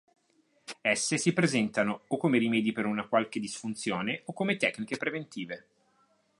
[0.81, 5.67] Esse si presentano o come rimedi per una qualche disfunzione o come tecniche preventive.